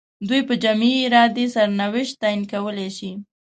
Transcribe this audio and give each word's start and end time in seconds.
دوی 0.27 0.41
په 0.47 0.53
جمعي 0.63 0.93
ارادې 1.07 1.45
سرنوشت 1.55 2.13
تعیین 2.21 2.41
کولای 2.51 2.89
شي. 2.97 3.11